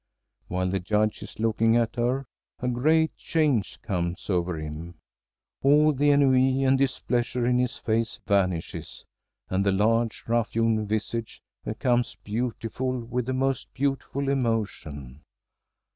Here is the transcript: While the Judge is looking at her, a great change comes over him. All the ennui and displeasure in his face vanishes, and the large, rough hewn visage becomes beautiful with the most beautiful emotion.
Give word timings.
While 0.47 0.69
the 0.71 0.79
Judge 0.79 1.21
is 1.21 1.37
looking 1.39 1.77
at 1.77 1.95
her, 1.95 2.25
a 2.59 2.67
great 2.67 3.15
change 3.17 3.79
comes 3.83 4.31
over 4.31 4.57
him. 4.57 4.95
All 5.61 5.93
the 5.93 6.09
ennui 6.09 6.63
and 6.63 6.75
displeasure 6.75 7.45
in 7.45 7.59
his 7.59 7.77
face 7.77 8.19
vanishes, 8.25 9.05
and 9.47 9.63
the 9.63 9.71
large, 9.71 10.23
rough 10.25 10.53
hewn 10.53 10.87
visage 10.87 11.43
becomes 11.63 12.15
beautiful 12.23 12.99
with 13.01 13.27
the 13.27 13.33
most 13.33 13.71
beautiful 13.75 14.27
emotion. 14.27 15.21